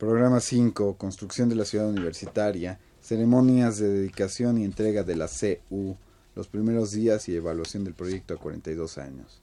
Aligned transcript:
Programa 0.00 0.40
5, 0.40 0.96
Construcción 0.96 1.50
de 1.50 1.56
la 1.56 1.66
Ciudad 1.66 1.86
Universitaria, 1.86 2.80
ceremonias 3.02 3.76
de 3.78 3.90
dedicación 3.90 4.56
y 4.56 4.64
entrega 4.64 5.02
de 5.02 5.14
la 5.14 5.28
CU, 5.28 5.94
los 6.34 6.48
primeros 6.48 6.92
días 6.92 7.28
y 7.28 7.36
evaluación 7.36 7.84
del 7.84 7.92
proyecto 7.92 8.32
a 8.32 8.38
42 8.38 8.96
años. 8.96 9.39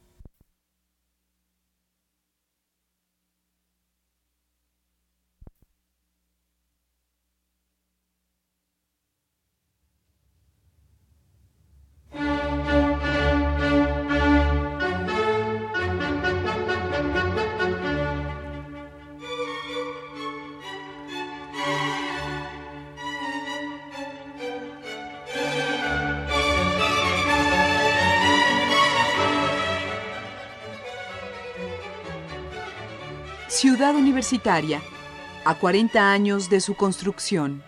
A 35.46 35.56
40 35.58 36.12
años 36.12 36.50
de 36.50 36.60
su 36.60 36.76
construcción. 36.76 37.64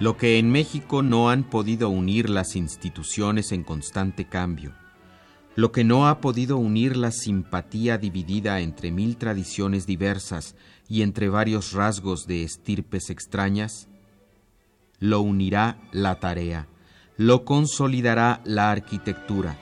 Lo 0.00 0.16
que 0.16 0.38
en 0.38 0.50
México 0.50 1.02
no 1.04 1.30
han 1.30 1.44
podido 1.44 1.90
unir 1.90 2.28
las 2.28 2.56
instituciones 2.56 3.52
en 3.52 3.62
constante 3.62 4.24
cambio, 4.24 4.74
lo 5.56 5.72
que 5.72 5.84
no 5.84 6.06
ha 6.06 6.20
podido 6.20 6.58
unir 6.58 6.98
la 6.98 7.10
simpatía 7.10 7.96
dividida 7.96 8.60
entre 8.60 8.90
mil 8.90 9.16
tradiciones 9.16 9.86
diversas 9.86 10.54
y 10.86 11.00
entre 11.00 11.30
varios 11.30 11.72
rasgos 11.72 12.26
de 12.26 12.44
estirpes 12.44 13.08
extrañas, 13.08 13.88
lo 14.98 15.22
unirá 15.22 15.80
la 15.92 16.20
tarea, 16.20 16.68
lo 17.16 17.46
consolidará 17.46 18.42
la 18.44 18.70
arquitectura. 18.70 19.58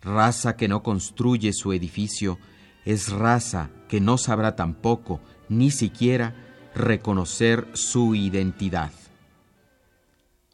Raza 0.00 0.56
que 0.56 0.68
no 0.68 0.82
construye 0.82 1.52
su 1.52 1.74
edificio 1.74 2.38
es 2.86 3.10
raza 3.10 3.70
que 3.88 4.00
no 4.00 4.16
sabrá 4.16 4.56
tampoco, 4.56 5.20
ni 5.50 5.70
siquiera, 5.70 6.34
reconocer 6.74 7.68
su 7.74 8.14
identidad. 8.14 8.90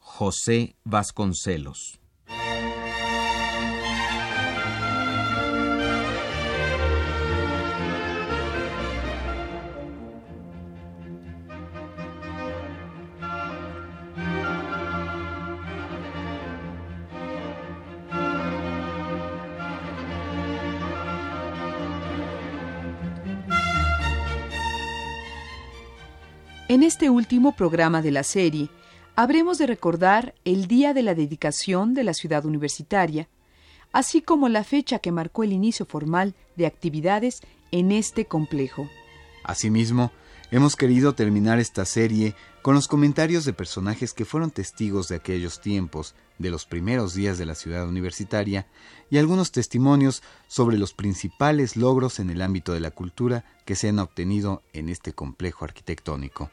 José 0.01 0.75
Vasconcelos 0.83 1.99
En 26.69 26.83
este 26.83 27.09
último 27.09 27.55
programa 27.55 28.03
de 28.03 28.11
la 28.11 28.21
serie, 28.21 28.69
habremos 29.15 29.57
de 29.57 29.65
recordar 29.65 30.35
el 30.45 30.67
día 30.67 30.93
de 30.93 31.01
la 31.01 31.15
dedicación 31.15 31.95
de 31.95 32.03
la 32.03 32.13
ciudad 32.13 32.45
universitaria, 32.45 33.27
así 33.91 34.21
como 34.21 34.49
la 34.49 34.63
fecha 34.63 34.99
que 34.99 35.11
marcó 35.11 35.43
el 35.43 35.51
inicio 35.51 35.87
formal 35.87 36.35
de 36.57 36.67
actividades 36.67 37.41
en 37.71 37.91
este 37.91 38.25
complejo. 38.25 38.87
Asimismo, 39.43 40.11
hemos 40.51 40.75
querido 40.75 41.15
terminar 41.15 41.57
esta 41.57 41.85
serie 41.85 42.35
con 42.61 42.75
los 42.75 42.87
comentarios 42.87 43.45
de 43.45 43.53
personajes 43.53 44.13
que 44.13 44.25
fueron 44.25 44.51
testigos 44.51 45.07
de 45.07 45.15
aquellos 45.15 45.61
tiempos, 45.61 46.13
de 46.37 46.51
los 46.51 46.67
primeros 46.67 47.15
días 47.15 47.39
de 47.39 47.47
la 47.47 47.55
ciudad 47.55 47.87
universitaria, 47.87 48.67
y 49.09 49.17
algunos 49.17 49.51
testimonios 49.51 50.21
sobre 50.47 50.77
los 50.77 50.93
principales 50.93 51.75
logros 51.75 52.19
en 52.19 52.29
el 52.29 52.43
ámbito 52.43 52.73
de 52.73 52.79
la 52.79 52.91
cultura 52.91 53.43
que 53.65 53.75
se 53.75 53.89
han 53.89 53.97
obtenido 53.97 54.61
en 54.71 54.89
este 54.89 55.13
complejo 55.13 55.65
arquitectónico. 55.65 56.51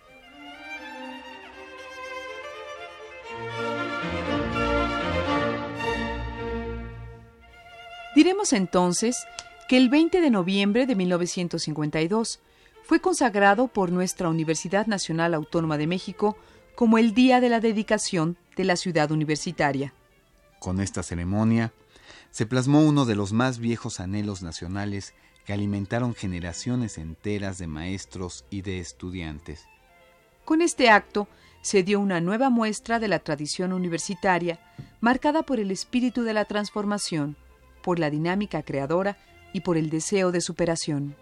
Diremos 8.14 8.52
entonces 8.54 9.26
que 9.69 9.76
el 9.76 9.91
20 9.91 10.20
de 10.20 10.30
noviembre 10.30 10.86
de 10.86 10.94
1952 10.94 12.41
fue 12.82 13.00
consagrado 13.00 13.69
por 13.69 13.92
nuestra 13.92 14.28
Universidad 14.28 14.86
Nacional 14.86 15.34
Autónoma 15.34 15.76
de 15.76 15.86
México 15.86 16.36
como 16.74 16.98
el 16.98 17.14
Día 17.14 17.41
de 17.41 17.48
la 17.48 17.60
Dedicación 17.60 18.36
de 18.56 18.64
la 18.64 18.76
Ciudad 18.76 19.10
Universitaria. 19.10 19.92
Con 20.60 20.80
esta 20.80 21.03
ceremonia 21.03 21.72
se 22.30 22.47
plasmó 22.47 22.80
uno 22.80 23.04
de 23.04 23.16
los 23.16 23.32
más 23.32 23.58
viejos 23.58 24.00
anhelos 24.00 24.42
nacionales 24.42 25.14
que 25.44 25.53
alimentaron 25.53 26.14
generaciones 26.14 26.98
enteras 26.98 27.58
de 27.58 27.66
maestros 27.66 28.44
y 28.50 28.62
de 28.62 28.78
estudiantes. 28.78 29.66
Con 30.44 30.62
este 30.62 30.88
acto 30.91 31.28
se 31.66 31.82
dio 31.82 31.99
una 31.99 32.21
nueva 32.21 32.49
muestra 32.49 33.00
de 33.00 33.09
la 33.09 33.19
tradición 33.19 33.72
universitaria 33.72 34.60
marcada 35.00 35.43
por 35.43 35.59
el 35.59 35.72
espíritu 35.72 36.22
de 36.22 36.32
la 36.32 36.44
transformación, 36.44 37.34
por 37.82 37.99
la 37.99 38.09
dinámica 38.09 38.62
creadora 38.62 39.16
y 39.53 39.62
por 39.62 39.77
el 39.77 39.91
deseo 39.91 40.31
de 40.31 40.41
superación. 40.41 41.16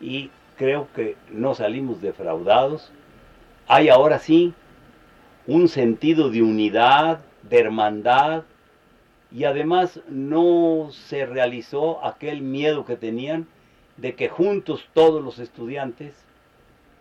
y 0.00 0.30
creo 0.60 0.88
que 0.94 1.16
no 1.30 1.54
salimos 1.54 2.02
defraudados. 2.02 2.92
Hay 3.66 3.88
ahora 3.88 4.18
sí 4.18 4.52
un 5.46 5.68
sentido 5.68 6.28
de 6.28 6.42
unidad, 6.42 7.20
de 7.48 7.60
hermandad, 7.60 8.42
y 9.32 9.44
además 9.44 10.02
no 10.10 10.90
se 10.90 11.24
realizó 11.24 12.04
aquel 12.04 12.42
miedo 12.42 12.84
que 12.84 12.96
tenían 12.96 13.46
de 13.96 14.14
que 14.14 14.28
juntos 14.28 14.86
todos 14.92 15.24
los 15.24 15.38
estudiantes 15.38 16.12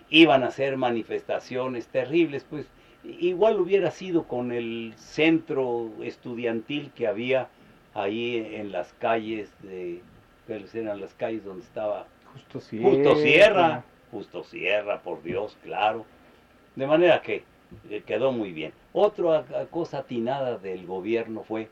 iban 0.09 0.43
a 0.43 0.47
hacer 0.47 0.77
manifestaciones 0.77 1.87
terribles, 1.87 2.45
pues 2.49 2.65
igual 3.03 3.59
hubiera 3.59 3.91
sido 3.91 4.23
con 4.23 4.53
el 4.53 4.93
centro 4.95 5.89
estudiantil 6.01 6.91
que 6.95 7.07
había 7.07 7.49
ahí 7.93 8.37
en 8.53 8.71
las 8.71 8.93
calles 8.93 9.51
de, 9.63 10.01
eran 10.47 11.01
las 11.01 11.13
calles 11.15 11.43
donde 11.43 11.65
estaba 11.65 12.07
Justo 12.33 12.59
Sierra. 13.15 13.83
Justo 14.11 14.43
Sierra, 14.43 15.01
por 15.01 15.21
Dios, 15.23 15.57
claro. 15.63 16.05
De 16.75 16.87
manera 16.87 17.21
que 17.21 17.43
eh, 17.89 18.03
quedó 18.05 18.31
muy 18.31 18.51
bien. 18.51 18.73
Otra 18.93 19.45
cosa 19.69 19.99
atinada 19.99 20.57
del 20.57 20.85
gobierno 20.85 21.43
fue, 21.43 21.69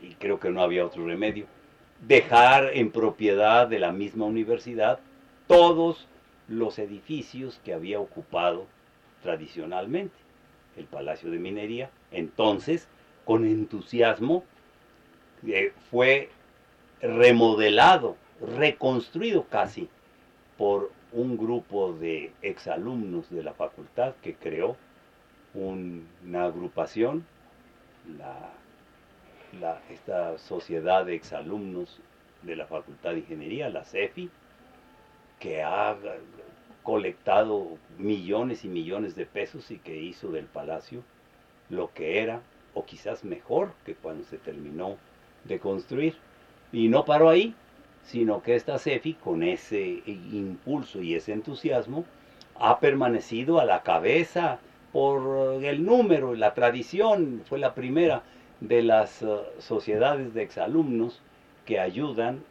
y 0.00 0.14
creo 0.14 0.40
que 0.40 0.50
no 0.50 0.62
había 0.62 0.86
otro 0.86 1.06
remedio, 1.06 1.46
dejar 2.06 2.70
en 2.74 2.90
propiedad 2.90 3.68
de 3.68 3.78
la 3.78 3.92
misma 3.92 4.24
universidad 4.26 4.98
todos 5.46 6.08
los 6.48 6.78
edificios 6.78 7.60
que 7.64 7.72
había 7.72 8.00
ocupado 8.00 8.66
tradicionalmente 9.22 10.14
el 10.76 10.84
Palacio 10.84 11.30
de 11.30 11.38
Minería. 11.38 11.90
Entonces, 12.10 12.88
con 13.24 13.44
entusiasmo, 13.44 14.44
eh, 15.46 15.72
fue 15.90 16.30
remodelado, 17.00 18.16
reconstruido 18.46 19.44
casi 19.44 19.88
por 20.56 20.90
un 21.12 21.36
grupo 21.36 21.92
de 21.92 22.32
exalumnos 22.42 23.30
de 23.30 23.42
la 23.42 23.54
facultad 23.54 24.14
que 24.22 24.34
creó 24.34 24.76
una 25.54 26.44
agrupación, 26.44 27.24
esta 29.90 30.38
sociedad 30.38 31.06
de 31.06 31.14
exalumnos 31.14 32.00
de 32.42 32.56
la 32.56 32.66
Facultad 32.66 33.12
de 33.12 33.18
Ingeniería, 33.18 33.68
la 33.70 33.84
CEFI, 33.84 34.30
que 35.38 35.62
ha 35.62 35.96
colectado 36.82 37.78
millones 37.98 38.64
y 38.64 38.68
millones 38.68 39.14
de 39.14 39.26
pesos 39.26 39.70
y 39.70 39.78
que 39.78 39.96
hizo 39.96 40.30
del 40.30 40.46
palacio 40.46 41.02
lo 41.70 41.92
que 41.94 42.20
era, 42.20 42.42
o 42.74 42.84
quizás 42.84 43.24
mejor 43.24 43.72
que 43.86 43.94
cuando 43.94 44.24
se 44.24 44.38
terminó 44.38 44.96
de 45.44 45.58
construir. 45.58 46.16
Y 46.72 46.88
no 46.88 47.04
paró 47.04 47.30
ahí, 47.30 47.54
sino 48.04 48.42
que 48.42 48.54
esta 48.54 48.78
CEFI, 48.78 49.14
con 49.14 49.42
ese 49.42 50.02
impulso 50.06 51.02
y 51.02 51.14
ese 51.14 51.32
entusiasmo, 51.32 52.04
ha 52.56 52.78
permanecido 52.78 53.60
a 53.60 53.64
la 53.64 53.82
cabeza 53.82 54.58
por 54.92 55.64
el 55.64 55.84
número, 55.84 56.34
la 56.34 56.54
tradición, 56.54 57.42
fue 57.46 57.58
la 57.58 57.74
primera 57.74 58.22
de 58.60 58.82
las 58.82 59.22
eh, 59.22 59.26
sociedades 59.58 60.34
de 60.34 60.42
exalumnos 60.42 61.20
que 61.66 61.80
ayudan 61.80 62.44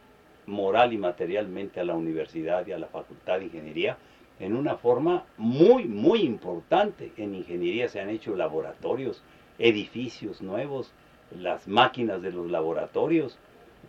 moral 0.46 0.92
y 0.92 0.98
materialmente 0.98 1.80
a 1.80 1.84
la 1.84 1.94
universidad 1.94 2.66
y 2.66 2.72
a 2.72 2.78
la 2.78 2.88
Facultad 2.88 3.38
de 3.38 3.46
Ingeniería 3.46 3.96
en 4.40 4.56
una 4.56 4.76
forma 4.76 5.24
muy, 5.36 5.84
muy 5.84 6.20
importante. 6.20 7.12
En 7.16 7.34
ingeniería 7.34 7.88
se 7.88 8.00
han 8.00 8.10
hecho 8.10 8.36
laboratorios, 8.36 9.22
edificios 9.58 10.42
nuevos, 10.42 10.92
las 11.34 11.66
máquinas 11.66 12.20
de 12.20 12.32
los 12.32 12.50
laboratorios, 12.50 13.38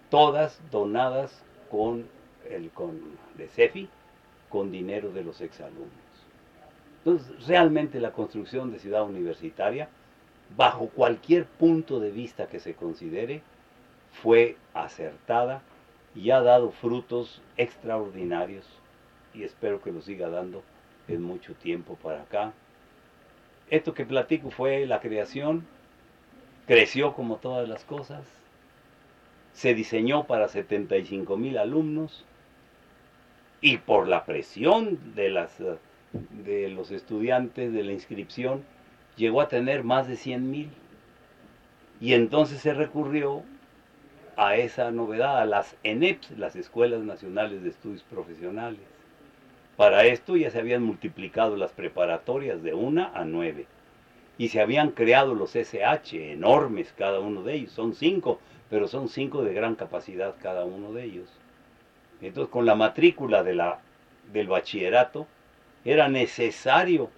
todas 0.10 0.62
donadas 0.72 1.44
con 1.70 2.06
el 2.50 2.70
con 2.72 3.00
de 3.38 3.48
CEFI, 3.48 3.90
con 4.50 4.72
dinero 4.72 5.12
de 5.12 5.24
los 5.24 5.42
exalumnos. 5.42 5.90
Entonces, 7.04 7.48
realmente 7.48 8.00
la 8.00 8.12
construcción 8.12 8.72
de 8.72 8.80
ciudad 8.80 9.04
universitaria, 9.04 9.90
bajo 10.56 10.90
cualquier 10.90 11.46
punto 11.46 12.00
de 12.00 12.12
vista 12.12 12.48
que 12.48 12.60
se 12.60 12.74
considere, 12.74 13.42
fue 14.22 14.58
acertada 14.74 15.62
y 16.16 16.32
ha 16.32 16.42
dado 16.42 16.72
frutos 16.72 17.42
extraordinarios 17.58 18.66
y 19.34 19.44
espero 19.44 19.82
que 19.82 19.92
lo 19.92 20.02
siga 20.02 20.30
dando 20.30 20.64
en 21.08 21.22
mucho 21.22 21.54
tiempo 21.54 21.96
para 22.02 22.22
acá. 22.22 22.54
Esto 23.70 23.94
que 23.94 24.06
platico 24.06 24.50
fue 24.50 24.86
la 24.86 25.02
creación, 25.02 25.66
creció 26.68 27.14
como 27.14 27.38
todas 27.38 27.68
las 27.68 27.84
cosas, 27.84 28.26
se 29.56 29.74
diseñó 29.74 30.26
para 30.26 30.50
75 30.50 31.38
mil 31.38 31.58
alumnos 31.58 32.26
y 33.62 33.78
por 33.78 34.08
la 34.08 34.26
presión 34.26 35.00
de, 35.16 35.30
las, 35.30 35.58
de 36.44 36.70
los 36.70 36.92
estudiantes 36.92 37.72
de 37.72 37.84
la 37.84 37.94
inscripción 37.94 38.64
llegó 39.16 39.40
a 39.40 39.48
tener 39.48 39.86
más 39.86 40.10
de 40.10 40.18
100 40.18 40.52
mil. 40.52 40.70
Y 42.02 42.14
entonces 42.14 42.60
se 42.60 42.74
recurrió 42.74 43.44
a 44.36 44.58
esa 44.58 44.92
novedad, 44.92 45.40
a 45.40 45.46
las 45.46 45.78
ENEPS, 45.84 46.32
las 46.38 46.58
Escuelas 46.58 47.02
Nacionales 47.04 47.64
de 47.64 47.70
Estudios 47.70 48.04
Profesionales. 48.04 48.82
Para 49.78 50.04
esto 50.04 50.36
ya 50.36 50.52
se 50.52 50.60
habían 50.60 50.84
multiplicado 50.84 51.56
las 51.56 51.72
preparatorias 51.72 52.62
de 52.62 52.74
una 52.74 53.10
a 53.14 53.24
nueve 53.24 53.68
y 54.38 54.50
se 54.50 54.62
habían 54.62 54.92
creado 54.92 55.34
los 55.34 55.56
SH, 55.56 56.34
enormes 56.34 56.94
cada 56.98 57.20
uno 57.20 57.44
de 57.44 57.56
ellos, 57.56 57.72
son 57.72 57.94
cinco, 57.96 58.40
pero 58.70 58.88
son 58.88 59.08
cinco 59.08 59.44
de 59.44 59.54
gran 59.54 59.76
capacidad 59.76 60.36
cada 60.42 60.66
uno 60.66 60.92
de 60.92 61.06
ellos. 61.06 61.30
Entonces, 62.22 62.52
con 62.52 62.66
la 62.66 62.76
matrícula 62.76 63.44
de 63.44 63.56
la, 63.56 63.80
del 64.34 64.48
bachillerato, 64.48 65.28
era 65.84 66.10
necesario 66.10 67.10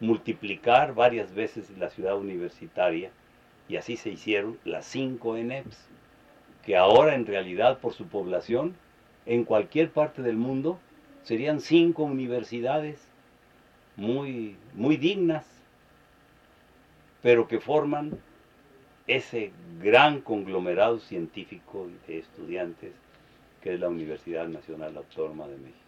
multiplicar 0.00 0.94
varias 0.94 1.34
veces 1.34 1.70
la 1.78 1.90
ciudad 1.90 2.16
universitaria, 2.18 3.10
y 3.68 3.76
así 3.76 3.96
se 3.96 4.10
hicieron 4.10 4.58
las 4.64 4.84
cinco 4.84 5.36
ENEPs, 5.36 5.88
que 6.64 6.76
ahora 6.76 7.14
en 7.14 7.26
realidad 7.26 7.78
por 7.78 7.94
su 7.94 8.06
población, 8.06 8.76
en 9.24 9.44
cualquier 9.44 9.90
parte 9.90 10.22
del 10.22 10.36
mundo, 10.36 10.78
serían 11.22 11.60
cinco 11.60 12.02
universidades 12.02 13.08
muy, 13.96 14.56
muy 14.74 14.96
dignas, 14.96 15.55
pero 17.26 17.48
que 17.48 17.58
forman 17.58 18.16
ese 19.08 19.50
gran 19.82 20.20
conglomerado 20.20 21.00
científico 21.00 21.88
de 22.06 22.20
estudiantes 22.20 22.92
que 23.60 23.74
es 23.74 23.80
la 23.80 23.88
Universidad 23.88 24.46
Nacional 24.46 24.96
Autónoma 24.96 25.48
de 25.48 25.56
México. 25.56 25.80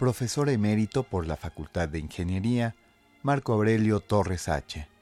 Profesor 0.00 0.48
emérito 0.48 1.04
por 1.04 1.28
la 1.28 1.36
Facultad 1.36 1.88
de 1.88 2.00
Ingeniería, 2.00 2.74
Marco 3.22 3.52
Aurelio 3.52 4.00
Torres 4.00 4.48
H. 4.48 4.95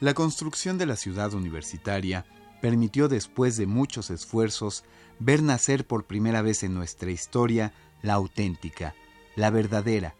La 0.00 0.14
construcción 0.14 0.78
de 0.78 0.86
la 0.86 0.94
ciudad 0.94 1.34
universitaria 1.34 2.24
permitió 2.60 3.08
después 3.08 3.56
de 3.56 3.66
muchos 3.66 4.10
esfuerzos 4.10 4.84
ver 5.18 5.42
nacer 5.42 5.86
por 5.86 6.06
primera 6.06 6.40
vez 6.40 6.62
en 6.62 6.72
nuestra 6.72 7.10
historia 7.10 7.72
la 8.02 8.14
auténtica, 8.14 8.94
la 9.34 9.50
verdadera, 9.50 10.14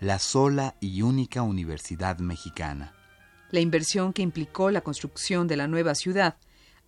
la 0.00 0.20
sola 0.20 0.76
y 0.80 1.02
única 1.02 1.42
universidad 1.42 2.18
mexicana. 2.18 2.94
La 3.50 3.58
inversión 3.58 4.12
que 4.12 4.22
implicó 4.22 4.70
la 4.70 4.82
construcción 4.82 5.48
de 5.48 5.56
la 5.56 5.66
nueva 5.66 5.96
ciudad 5.96 6.36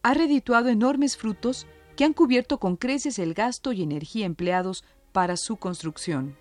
ha 0.02 0.14
redituado 0.14 0.68
enormes 0.68 1.16
frutos 1.16 1.66
que 1.96 2.04
han 2.04 2.12
cubierto 2.12 2.58
con 2.58 2.76
creces 2.76 3.18
el 3.18 3.34
gasto 3.34 3.72
y 3.72 3.82
energía 3.82 4.26
empleados 4.26 4.84
para 5.12 5.36
su 5.36 5.56
construcción. 5.56 6.36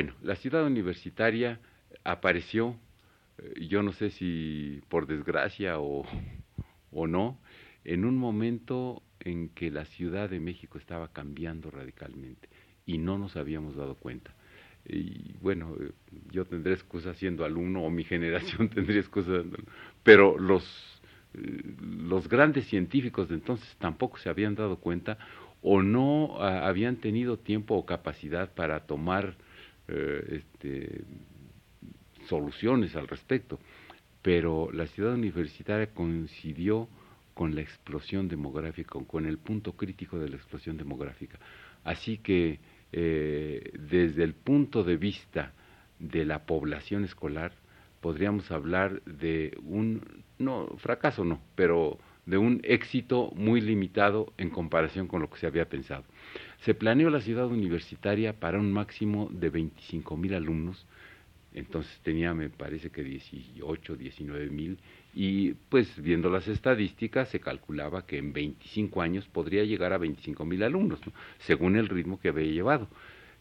Bueno, 0.00 0.14
la 0.22 0.36
ciudad 0.36 0.64
universitaria 0.64 1.60
apareció, 2.04 2.74
eh, 3.36 3.66
yo 3.68 3.82
no 3.82 3.92
sé 3.92 4.08
si 4.08 4.80
por 4.88 5.06
desgracia 5.06 5.78
o, 5.78 6.06
o 6.90 7.06
no, 7.06 7.38
en 7.84 8.06
un 8.06 8.16
momento 8.16 9.02
en 9.20 9.50
que 9.50 9.70
la 9.70 9.84
Ciudad 9.84 10.30
de 10.30 10.40
México 10.40 10.78
estaba 10.78 11.12
cambiando 11.12 11.70
radicalmente 11.70 12.48
y 12.86 12.96
no 12.96 13.18
nos 13.18 13.36
habíamos 13.36 13.76
dado 13.76 13.94
cuenta. 13.94 14.34
Y 14.88 15.34
bueno, 15.34 15.76
eh, 15.78 15.90
yo 16.30 16.46
tendré 16.46 16.72
excusas 16.72 17.18
siendo 17.18 17.44
alumno 17.44 17.82
o 17.82 17.90
mi 17.90 18.04
generación 18.04 18.70
tendría 18.74 19.00
excusas, 19.00 19.44
pero 20.02 20.38
los, 20.38 20.64
eh, 21.34 21.74
los 21.78 22.26
grandes 22.26 22.66
científicos 22.68 23.28
de 23.28 23.34
entonces 23.34 23.68
tampoco 23.78 24.16
se 24.16 24.30
habían 24.30 24.54
dado 24.54 24.76
cuenta 24.78 25.18
o 25.60 25.82
no 25.82 26.38
ah, 26.40 26.66
habían 26.66 26.96
tenido 26.96 27.38
tiempo 27.38 27.74
o 27.74 27.84
capacidad 27.84 28.54
para 28.54 28.86
tomar 28.86 29.36
eh, 29.90 30.42
este, 30.42 31.02
soluciones 32.28 32.94
al 32.94 33.08
respecto, 33.08 33.58
pero 34.22 34.70
la 34.72 34.86
ciudad 34.86 35.14
universitaria 35.14 35.88
coincidió 35.88 36.88
con 37.34 37.54
la 37.54 37.62
explosión 37.62 38.28
demográfica, 38.28 38.98
con 39.06 39.26
el 39.26 39.38
punto 39.38 39.72
crítico 39.72 40.18
de 40.18 40.28
la 40.28 40.36
explosión 40.36 40.76
demográfica. 40.76 41.38
Así 41.84 42.18
que 42.18 42.60
eh, 42.92 43.72
desde 43.78 44.24
el 44.24 44.34
punto 44.34 44.84
de 44.84 44.96
vista 44.96 45.52
de 45.98 46.24
la 46.24 46.44
población 46.44 47.04
escolar, 47.04 47.52
podríamos 48.00 48.50
hablar 48.50 49.02
de 49.04 49.56
un, 49.64 50.02
no, 50.38 50.66
fracaso 50.78 51.24
no, 51.24 51.40
pero 51.54 51.98
de 52.30 52.38
un 52.38 52.60
éxito 52.62 53.32
muy 53.34 53.60
limitado 53.60 54.32
en 54.38 54.50
comparación 54.50 55.08
con 55.08 55.20
lo 55.20 55.28
que 55.28 55.40
se 55.40 55.48
había 55.48 55.68
pensado. 55.68 56.04
Se 56.60 56.74
planeó 56.74 57.10
la 57.10 57.20
ciudad 57.20 57.48
universitaria 57.48 58.38
para 58.38 58.60
un 58.60 58.72
máximo 58.72 59.28
de 59.32 59.50
25 59.50 60.16
mil 60.16 60.34
alumnos, 60.34 60.86
entonces 61.52 61.98
tenía, 62.04 62.32
me 62.32 62.48
parece 62.48 62.90
que 62.90 63.02
18, 63.02 63.96
19 63.96 64.48
mil, 64.50 64.78
y 65.12 65.54
pues 65.68 66.00
viendo 66.00 66.30
las 66.30 66.46
estadísticas 66.46 67.28
se 67.30 67.40
calculaba 67.40 68.06
que 68.06 68.18
en 68.18 68.32
25 68.32 69.02
años 69.02 69.26
podría 69.26 69.64
llegar 69.64 69.92
a 69.92 69.98
25 69.98 70.44
mil 70.44 70.62
alumnos, 70.62 71.00
según 71.40 71.74
el 71.74 71.88
ritmo 71.88 72.20
que 72.20 72.28
había 72.28 72.46
llevado. 72.46 72.86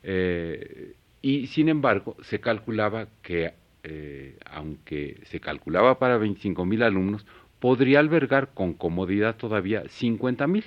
Eh, 0.01 0.96
y 1.22 1.46
sin 1.46 1.69
embargo, 1.69 2.17
se 2.24 2.39
calculaba 2.39 3.08
que, 3.22 3.53
eh, 3.84 4.36
aunque 4.46 5.22
se 5.25 5.39
calculaba 5.39 6.00
para 6.00 6.17
25 6.17 6.65
mil 6.65 6.81
alumnos, 6.81 7.24
podría 7.60 8.00
albergar 8.00 8.54
con 8.54 8.74
comodidad 8.74 9.36
todavía 9.36 9.84
50 9.88 10.48
mil. 10.48 10.66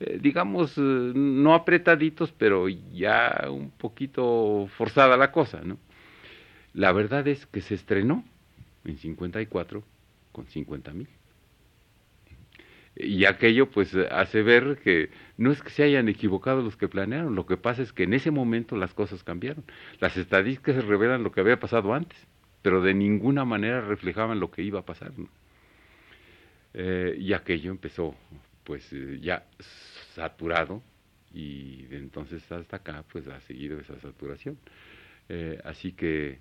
Eh, 0.00 0.18
digamos, 0.20 0.76
eh, 0.78 0.80
no 0.80 1.54
apretaditos, 1.54 2.32
pero 2.32 2.68
ya 2.68 3.46
un 3.50 3.70
poquito 3.70 4.68
forzada 4.76 5.16
la 5.16 5.32
cosa, 5.32 5.60
¿no? 5.62 5.78
La 6.74 6.92
verdad 6.92 7.26
es 7.28 7.46
que 7.46 7.60
se 7.60 7.74
estrenó 7.74 8.24
en 8.84 8.98
54 8.98 9.84
con 10.32 10.46
50 10.46 10.92
mil. 10.92 11.08
Y 12.94 13.24
aquello 13.24 13.70
pues 13.70 13.94
hace 13.94 14.42
ver 14.42 14.78
que 14.82 15.10
no 15.38 15.50
es 15.50 15.62
que 15.62 15.70
se 15.70 15.82
hayan 15.82 16.08
equivocado 16.08 16.62
los 16.62 16.76
que 16.76 16.88
planearon, 16.88 17.34
lo 17.34 17.46
que 17.46 17.56
pasa 17.56 17.82
es 17.82 17.92
que 17.92 18.02
en 18.02 18.12
ese 18.12 18.30
momento 18.30 18.76
las 18.76 18.92
cosas 18.92 19.24
cambiaron. 19.24 19.64
Las 19.98 20.16
estadísticas 20.16 20.84
revelan 20.84 21.22
lo 21.22 21.32
que 21.32 21.40
había 21.40 21.58
pasado 21.58 21.94
antes, 21.94 22.18
pero 22.60 22.82
de 22.82 22.94
ninguna 22.94 23.44
manera 23.44 23.80
reflejaban 23.80 24.40
lo 24.40 24.50
que 24.50 24.62
iba 24.62 24.80
a 24.80 24.84
pasar. 24.84 25.12
Eh, 26.74 27.16
y 27.18 27.32
aquello 27.32 27.70
empezó 27.70 28.14
pues 28.64 28.90
eh, 28.92 29.18
ya 29.20 29.44
saturado 30.14 30.82
y 31.34 31.82
de 31.84 31.98
entonces 31.98 32.50
hasta 32.50 32.76
acá 32.76 33.04
pues 33.10 33.26
ha 33.28 33.40
seguido 33.40 33.78
esa 33.80 33.98
saturación. 34.00 34.58
Eh, 35.28 35.58
así 35.64 35.92
que 35.92 36.40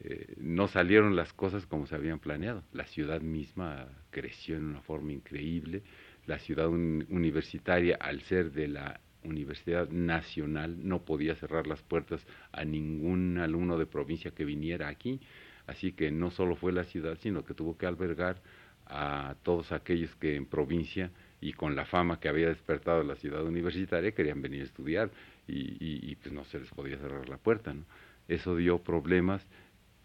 eh, 0.00 0.34
no 0.38 0.68
salieron 0.68 1.16
las 1.16 1.32
cosas 1.32 1.66
como 1.66 1.86
se 1.86 1.94
habían 1.94 2.20
planeado. 2.20 2.62
La 2.72 2.86
ciudad 2.86 3.20
misma 3.20 3.88
creció 4.10 4.56
en 4.56 4.64
una 4.64 4.80
forma 4.80 5.12
increíble. 5.12 5.82
La 6.26 6.38
ciudad 6.38 6.68
universitaria, 6.68 7.96
al 7.96 8.20
ser 8.22 8.52
de 8.52 8.68
la 8.68 9.00
Universidad 9.24 9.88
Nacional, 9.88 10.76
no 10.86 11.04
podía 11.04 11.34
cerrar 11.34 11.66
las 11.66 11.82
puertas 11.82 12.24
a 12.52 12.64
ningún 12.64 13.38
alumno 13.38 13.78
de 13.78 13.86
provincia 13.86 14.30
que 14.30 14.44
viniera 14.44 14.88
aquí. 14.88 15.20
Así 15.66 15.92
que 15.92 16.10
no 16.10 16.30
solo 16.30 16.54
fue 16.54 16.72
la 16.72 16.84
ciudad, 16.84 17.18
sino 17.20 17.44
que 17.44 17.54
tuvo 17.54 17.76
que 17.76 17.86
albergar 17.86 18.40
a 18.88 19.36
todos 19.42 19.72
aquellos 19.72 20.14
que 20.16 20.36
en 20.36 20.46
provincia 20.46 21.10
y 21.40 21.52
con 21.52 21.76
la 21.76 21.84
fama 21.84 22.18
que 22.18 22.28
había 22.28 22.48
despertado 22.48 23.02
la 23.02 23.16
ciudad 23.16 23.44
universitaria 23.44 24.12
querían 24.12 24.42
venir 24.42 24.62
a 24.62 24.64
estudiar 24.64 25.10
y, 25.46 26.10
y, 26.10 26.14
pues 26.16 26.32
no 26.32 26.44
se 26.44 26.60
les 26.60 26.68
podía 26.70 26.98
cerrar 26.98 27.28
la 27.28 27.38
puerta. 27.38 27.72
¿no? 27.72 27.84
Eso 28.26 28.56
dio 28.56 28.78
problemas 28.78 29.46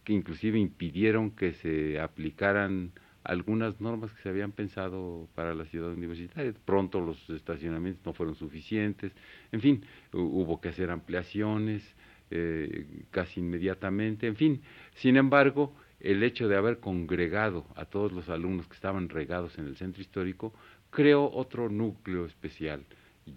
que 0.03 0.13
inclusive 0.13 0.59
impidieron 0.59 1.31
que 1.31 1.53
se 1.53 1.99
aplicaran 1.99 2.91
algunas 3.23 3.79
normas 3.79 4.11
que 4.13 4.21
se 4.21 4.29
habían 4.29 4.51
pensado 4.51 5.29
para 5.33 5.55
la 5.55 5.65
ciudad 5.65 5.91
universitaria. 5.91 6.53
Pronto 6.65 6.99
los 6.99 7.29
estacionamientos 7.29 8.05
no 8.05 8.13
fueron 8.13 8.35
suficientes, 8.35 9.13
en 9.51 9.61
fin, 9.61 9.85
hubo 10.11 10.59
que 10.59 10.69
hacer 10.69 10.91
ampliaciones 10.91 11.83
eh, 12.31 13.05
casi 13.11 13.39
inmediatamente, 13.39 14.27
en 14.27 14.35
fin. 14.35 14.61
Sin 14.95 15.15
embargo, 15.17 15.73
el 16.03 16.21
hecho 16.21 16.47
de 16.47 16.57
haber 16.57 16.79
congregado 16.79 17.65
a 17.75 17.85
todos 17.85 18.11
los 18.11 18.29
alumnos 18.29 18.67
que 18.67 18.75
estaban 18.75 19.09
regados 19.09 19.57
en 19.57 19.65
el 19.65 19.77
centro 19.77 20.01
histórico 20.01 20.53
creó 20.91 21.31
otro 21.31 21.69
núcleo 21.69 22.25
especial, 22.25 22.83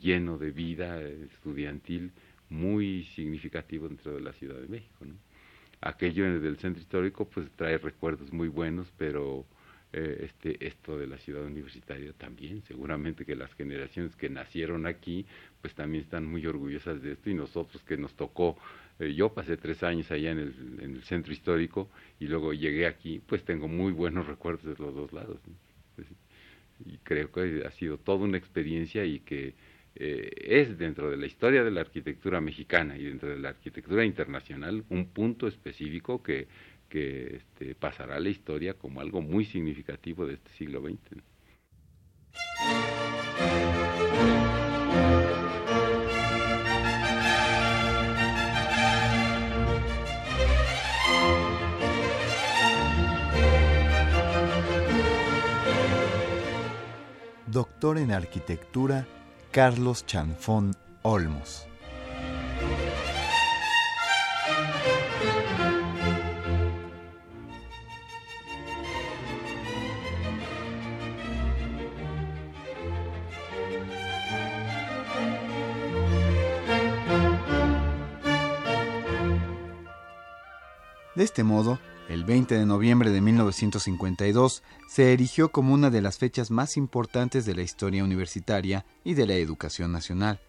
lleno 0.00 0.36
de 0.36 0.50
vida 0.50 1.00
estudiantil, 1.00 2.10
muy 2.50 3.04
significativo 3.14 3.88
dentro 3.88 4.14
de 4.14 4.20
la 4.20 4.32
Ciudad 4.32 4.60
de 4.60 4.68
México. 4.68 5.04
¿no? 5.04 5.14
Aquello 5.80 6.40
del 6.40 6.58
centro 6.58 6.82
histórico 6.82 7.28
pues 7.28 7.48
trae 7.52 7.78
recuerdos 7.78 8.32
muy 8.32 8.48
buenos, 8.48 8.92
pero 8.98 9.46
eh, 9.92 10.24
este, 10.24 10.66
esto 10.66 10.98
de 10.98 11.06
la 11.06 11.18
ciudad 11.18 11.44
universitaria 11.44 12.12
también, 12.14 12.62
seguramente 12.62 13.24
que 13.24 13.36
las 13.36 13.54
generaciones 13.54 14.16
que 14.16 14.28
nacieron 14.28 14.86
aquí 14.86 15.24
pues 15.60 15.74
también 15.74 16.02
están 16.02 16.26
muy 16.26 16.44
orgullosas 16.46 17.00
de 17.00 17.12
esto 17.12 17.30
y 17.30 17.34
nosotros 17.34 17.82
que 17.84 17.96
nos 17.96 18.14
tocó, 18.14 18.58
eh, 18.98 19.14
yo 19.14 19.32
pasé 19.32 19.56
tres 19.56 19.82
años 19.82 20.10
allá 20.10 20.30
en 20.30 20.38
el, 20.38 20.54
en 20.80 20.94
el 20.96 21.02
centro 21.02 21.32
histórico 21.32 21.90
y 22.18 22.26
luego 22.26 22.52
llegué 22.52 22.86
aquí, 22.86 23.20
pues 23.26 23.44
tengo 23.44 23.68
muy 23.68 23.92
buenos 23.92 24.26
recuerdos 24.32 24.64
de 24.64 24.84
los 24.84 24.94
dos 24.94 25.12
lados. 25.12 25.38
Y 26.84 26.98
creo 26.98 27.32
que 27.32 27.64
ha 27.66 27.70
sido 27.70 27.98
toda 27.98 28.24
una 28.24 28.36
experiencia 28.36 29.04
y 29.04 29.20
que 29.20 29.54
eh, 29.94 30.30
es 30.44 30.76
dentro 30.76 31.10
de 31.10 31.16
la 31.16 31.26
historia 31.26 31.64
de 31.64 31.70
la 31.70 31.80
arquitectura 31.80 32.40
mexicana 32.40 32.98
y 32.98 33.04
dentro 33.04 33.30
de 33.30 33.38
la 33.38 33.48
arquitectura 33.50 34.04
internacional 34.04 34.84
un 34.90 35.06
punto 35.06 35.46
específico 35.46 36.22
que, 36.22 36.48
que 36.90 37.36
este, 37.36 37.74
pasará 37.74 38.16
a 38.16 38.20
la 38.20 38.28
historia 38.28 38.74
como 38.74 39.00
algo 39.00 39.22
muy 39.22 39.46
significativo 39.46 40.26
de 40.26 40.34
este 40.34 40.50
siglo 40.50 40.82
XX. 40.82 41.22
Doctor 57.78 57.98
en 57.98 58.10
Arquitectura 58.10 59.06
Carlos 59.50 60.06
Chanfón 60.06 60.74
Olmos. 61.02 61.66
De 81.14 81.24
este 81.24 81.44
modo, 81.44 81.78
el 82.08 82.24
20 82.24 82.54
de 82.54 82.66
noviembre 82.66 83.10
de 83.10 83.20
1952 83.20 84.62
se 84.88 85.12
erigió 85.12 85.50
como 85.50 85.74
una 85.74 85.90
de 85.90 86.00
las 86.00 86.18
fechas 86.18 86.50
más 86.50 86.76
importantes 86.76 87.44
de 87.46 87.54
la 87.54 87.62
historia 87.62 88.04
universitaria 88.04 88.84
y 89.02 89.14
de 89.14 89.26
la 89.26 89.34
educación 89.34 89.90
nacional. 89.90 90.40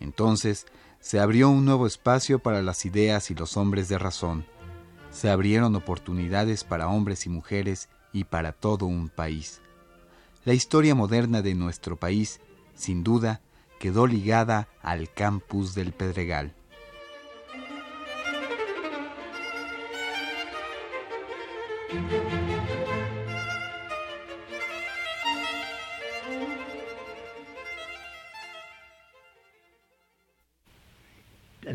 Entonces, 0.00 0.66
se 0.98 1.20
abrió 1.20 1.50
un 1.50 1.64
nuevo 1.64 1.86
espacio 1.86 2.40
para 2.40 2.62
las 2.62 2.84
ideas 2.84 3.30
y 3.30 3.34
los 3.34 3.56
hombres 3.56 3.88
de 3.88 3.98
razón. 3.98 4.44
Se 5.10 5.30
abrieron 5.30 5.76
oportunidades 5.76 6.64
para 6.64 6.88
hombres 6.88 7.26
y 7.26 7.28
mujeres 7.28 7.88
y 8.12 8.24
para 8.24 8.52
todo 8.52 8.86
un 8.86 9.08
país. 9.08 9.60
La 10.44 10.54
historia 10.54 10.96
moderna 10.96 11.42
de 11.42 11.54
nuestro 11.54 11.96
país, 11.96 12.40
sin 12.74 13.04
duda, 13.04 13.40
quedó 13.78 14.08
ligada 14.08 14.68
al 14.82 15.12
campus 15.12 15.74
del 15.74 15.92
Pedregal. 15.92 16.54
A 21.92 21.98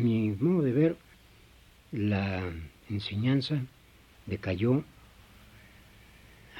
mi 0.00 0.30
modo 0.32 0.62
de 0.62 0.72
ver, 0.72 0.96
la 1.92 2.50
enseñanza 2.90 3.60
decayó 4.26 4.82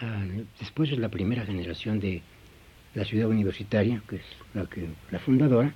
ah, 0.03 0.25
después 0.61 0.91
de 0.91 0.99
la 0.99 1.09
primera 1.09 1.45
generación 1.45 1.99
de 1.99 2.23
la 2.95 3.05
ciudad 3.05 3.29
universitaria, 3.29 4.03
que 4.09 4.17
es 4.17 4.23
la, 4.55 4.67
que, 4.67 4.87
la 5.11 5.19
fundadora, 5.19 5.75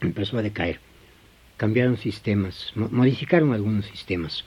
empezó 0.00 0.38
a 0.38 0.42
decaer. 0.42 0.78
Cambiaron 1.56 1.96
sistemas, 1.96 2.72
modificaron 2.76 3.52
algunos 3.52 3.86
sistemas 3.86 4.44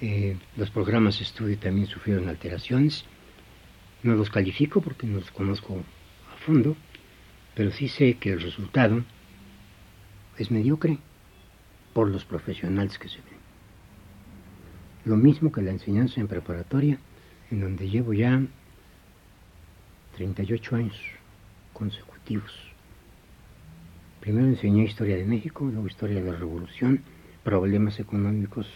eh, 0.00 0.36
los 0.56 0.70
programas 0.70 1.18
de 1.18 1.24
estudio 1.24 1.58
también 1.58 1.86
sufrieron 1.86 2.28
alteraciones. 2.28 3.04
No 4.02 4.14
los 4.14 4.30
califico 4.30 4.80
porque 4.80 5.06
no 5.06 5.18
los 5.18 5.30
conozco 5.30 5.82
a 6.32 6.36
fondo, 6.38 6.76
pero 7.54 7.70
sí 7.70 7.88
sé 7.88 8.14
que 8.14 8.32
el 8.32 8.40
resultado 8.40 9.04
es 10.38 10.50
mediocre 10.50 10.98
por 11.92 12.08
los 12.08 12.24
profesionales 12.24 12.98
que 12.98 13.08
se 13.08 13.16
ven. 13.16 13.40
Lo 15.04 15.16
mismo 15.16 15.52
que 15.52 15.60
la 15.60 15.70
enseñanza 15.70 16.20
en 16.20 16.28
preparatoria, 16.28 16.98
en 17.50 17.60
donde 17.60 17.90
llevo 17.90 18.14
ya 18.14 18.42
38 20.16 20.76
años 20.76 20.96
consecutivos. 21.72 22.52
Primero 24.20 24.46
enseñé 24.46 24.84
historia 24.84 25.16
de 25.16 25.24
México, 25.24 25.64
luego 25.64 25.86
historia 25.86 26.22
de 26.22 26.30
la 26.30 26.38
revolución, 26.38 27.02
problemas 27.42 27.98
económicos 27.98 28.66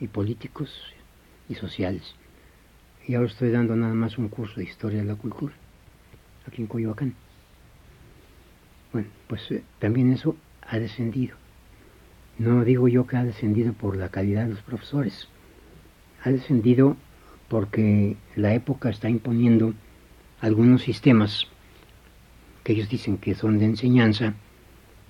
y 0.00 0.08
políticos 0.08 0.70
y 1.48 1.54
sociales. 1.54 2.14
Y 3.06 3.14
ahora 3.14 3.28
estoy 3.28 3.50
dando 3.50 3.76
nada 3.76 3.94
más 3.94 4.18
un 4.18 4.28
curso 4.28 4.56
de 4.56 4.64
historia 4.64 5.00
de 5.00 5.04
la 5.04 5.14
cultura, 5.14 5.52
aquí 6.46 6.62
en 6.62 6.68
Coyoacán. 6.68 7.14
Bueno, 8.92 9.08
pues 9.28 9.50
eh, 9.50 9.62
también 9.78 10.12
eso 10.12 10.36
ha 10.62 10.78
descendido. 10.78 11.36
No 12.38 12.64
digo 12.64 12.88
yo 12.88 13.06
que 13.06 13.16
ha 13.16 13.24
descendido 13.24 13.72
por 13.72 13.96
la 13.96 14.08
calidad 14.08 14.44
de 14.44 14.54
los 14.54 14.62
profesores, 14.62 15.28
ha 16.24 16.30
descendido 16.30 16.96
porque 17.48 18.16
la 18.36 18.54
época 18.54 18.88
está 18.88 19.10
imponiendo 19.10 19.74
algunos 20.40 20.82
sistemas 20.82 21.46
que 22.64 22.72
ellos 22.72 22.88
dicen 22.88 23.18
que 23.18 23.34
son 23.34 23.58
de 23.58 23.66
enseñanza, 23.66 24.34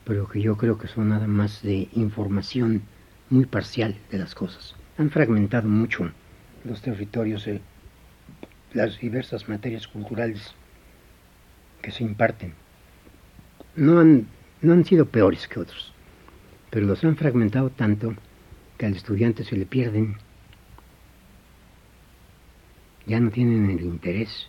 pero 0.05 0.29
que 0.29 0.41
yo 0.41 0.57
creo 0.57 0.79
que 0.79 0.89
son 0.89 1.11
nada 1.11 1.27
más 1.27 1.63
de 1.63 1.89
información 1.93 2.83
muy 3.29 3.47
parcial 3.47 3.97
de 4.11 4.19
las 4.19 4.35
cosas 4.35 4.75
han 5.01 5.11
fragmentado 5.11 5.67
mucho 5.67 6.11
los 6.63 6.83
territorios, 6.83 7.47
de 7.47 7.63
las 8.75 9.01
diversas 9.01 9.49
materias 9.49 9.89
culturales 9.89 10.55
que 11.81 11.91
se 11.91 12.05
imparten. 12.05 12.53
No 13.77 13.99
han, 13.99 14.27
no 14.61 14.75
han 14.75 14.85
sido 14.85 15.07
peores 15.07 15.49
que 15.49 15.59
otros, 15.59 15.95
pero 16.69 16.85
los 16.85 17.03
han 17.03 17.17
fragmentado 17.17 17.71
tanto 17.71 18.15
que 18.77 18.85
al 18.85 18.95
estudiante 18.95 19.43
se 19.43 19.57
le 19.57 19.65
pierden, 19.65 20.17
ya 23.07 23.21
no 23.21 23.31
tienen 23.31 23.71
el 23.71 23.81
interés. 23.81 24.49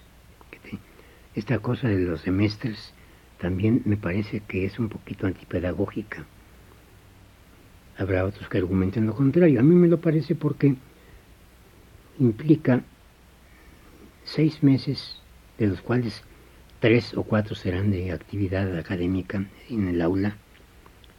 esta 1.34 1.60
cosa 1.60 1.88
de 1.88 2.00
los 2.00 2.22
semestres 2.22 2.94
también 3.40 3.84
me 3.86 3.96
parece 3.96 4.42
que 4.42 4.66
es 4.66 4.78
un 4.80 4.90
poquito 4.90 5.28
antipedagógica. 5.28 6.26
Habrá 8.02 8.26
otros 8.26 8.50
que 8.50 8.58
argumenten 8.58 9.06
lo 9.06 9.14
contrario. 9.14 9.60
A 9.60 9.64
mí 9.64 9.76
me 9.76 9.88
lo 9.88 10.02
parece 10.02 10.34
porque 10.34 10.76
implica 12.20 12.82
seis 14.24 14.64
meses, 14.64 15.22
de 15.60 15.68
los 15.68 15.82
cuales 15.82 16.24
tres 16.80 17.16
o 17.16 17.22
cuatro 17.22 17.54
serán 17.54 17.92
de 17.92 18.12
actividad 18.12 18.76
académica 18.76 19.46
en 19.70 19.88
el 19.88 20.02
aula 20.02 20.36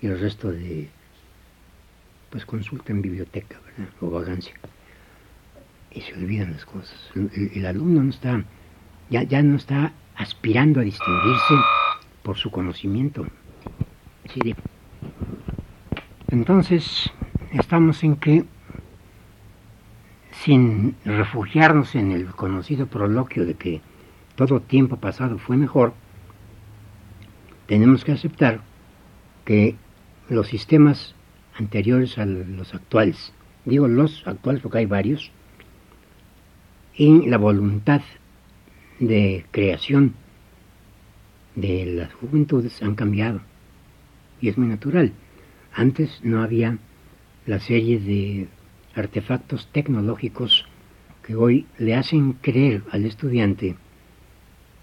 y 0.00 0.08
el 0.08 0.18
resto 0.18 0.50
de 0.50 0.88
pues 2.30 2.44
consulta 2.44 2.92
en 2.92 3.00
biblioteca 3.00 3.60
¿verdad? 3.64 3.92
o 4.00 4.10
vagancia 4.10 4.54
y 5.92 6.00
se 6.00 6.14
olvidan 6.14 6.52
las 6.52 6.64
cosas 6.64 6.96
el, 7.14 7.64
alumno 7.66 8.02
no 8.02 8.10
está 8.10 8.42
ya, 9.10 9.22
ya 9.22 9.42
no 9.42 9.56
está 9.56 9.92
aspirando 10.16 10.80
a 10.80 10.82
distinguirse 10.82 11.54
por 12.24 12.36
su 12.36 12.50
conocimiento 12.50 13.26
entonces 16.32 17.10
estamos 17.52 18.02
en 18.02 18.16
que 18.16 18.44
sin 20.32 20.96
refugiarnos 21.04 21.94
en 21.94 22.10
el 22.10 22.26
conocido 22.26 22.86
proloquio 22.86 23.44
de 23.44 23.54
que 23.54 23.82
todo 24.34 24.60
tiempo 24.60 24.96
pasado 24.96 25.38
fue 25.38 25.58
mejor, 25.58 25.92
tenemos 27.66 28.02
que 28.04 28.12
aceptar 28.12 28.62
que 29.44 29.76
los 30.30 30.48
sistemas 30.48 31.14
anteriores 31.54 32.16
a 32.16 32.24
los 32.24 32.74
actuales, 32.74 33.34
digo 33.66 33.86
los 33.86 34.26
actuales 34.26 34.62
porque 34.62 34.78
hay 34.78 34.86
varios, 34.86 35.30
y 36.94 37.26
la 37.26 37.36
voluntad 37.36 38.00
de 39.00 39.44
creación 39.50 40.14
de 41.56 41.84
las 41.86 42.12
juventudes 42.14 42.82
han 42.82 42.94
cambiado. 42.94 43.40
Y 44.40 44.48
es 44.48 44.58
muy 44.58 44.68
natural. 44.68 45.12
Antes 45.74 46.20
no 46.22 46.42
había 46.42 46.78
la 47.46 47.58
serie 47.58 47.98
de 47.98 48.48
artefactos 48.94 49.68
tecnológicos 49.72 50.66
que 51.22 51.34
hoy 51.34 51.66
le 51.78 51.94
hacen 51.94 52.34
creer 52.34 52.82
al 52.90 53.06
estudiante 53.06 53.76